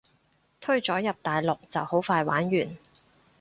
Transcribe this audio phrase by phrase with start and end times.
[0.59, 2.77] 推咗入大陸就好快玩完